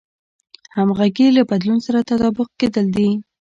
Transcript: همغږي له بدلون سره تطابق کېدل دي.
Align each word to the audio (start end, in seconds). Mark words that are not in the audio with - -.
همغږي 0.75 1.27
له 1.35 1.41
بدلون 1.49 1.79
سره 1.87 1.99
تطابق 2.09 2.49
کېدل 2.59 2.85
دي. 2.95 3.09